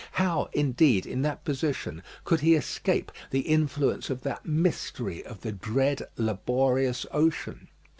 How, 0.13 0.49
indeed, 0.51 1.05
in 1.05 1.21
that 1.21 1.43
position, 1.45 2.01
could 2.23 2.39
he 2.39 2.55
escape 2.55 3.11
the 3.29 3.41
influence 3.41 4.09
of 4.09 4.23
that 4.23 4.47
mystery 4.47 5.23
of 5.23 5.41
the 5.41 5.51
dread, 5.51 6.07
laborious 6.17 7.05
ocean? 7.11 7.67